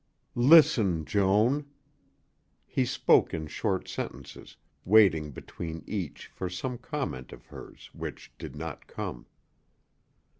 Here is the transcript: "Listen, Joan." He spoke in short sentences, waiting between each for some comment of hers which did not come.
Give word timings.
"Listen, 0.33 1.05
Joan." 1.05 1.67
He 2.65 2.85
spoke 2.85 3.35
in 3.35 3.45
short 3.45 3.87
sentences, 3.87 4.57
waiting 4.83 5.29
between 5.29 5.83
each 5.85 6.25
for 6.33 6.49
some 6.49 6.79
comment 6.79 7.31
of 7.31 7.45
hers 7.45 7.91
which 7.93 8.31
did 8.39 8.55
not 8.55 8.87
come. 8.87 9.27